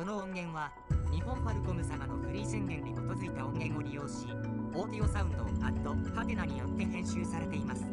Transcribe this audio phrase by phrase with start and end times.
[0.00, 0.72] この音源は
[1.12, 4.28] 日本ファルコム様のフリー宣言に基づいた音源を利用し
[4.72, 7.84] オーディオサウンドをアットハテナによって編集されています。